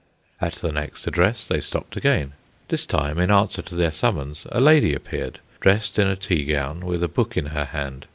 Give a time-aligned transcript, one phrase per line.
[0.41, 2.33] At the next address they stopped again.
[2.69, 6.83] This time, in answer to their summons, a lady appeared, dressed in a tea gown,
[6.87, 8.07] with a book in her hand.